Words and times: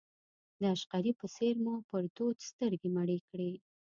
د 0.59 0.63
عشقري 0.75 1.11
په 1.19 1.25
څېر 1.35 1.55
مو 1.63 1.75
پر 1.89 2.03
دود 2.15 2.37
سترګې 2.49 2.89
مړې 2.95 3.17
کړې. 3.29 3.51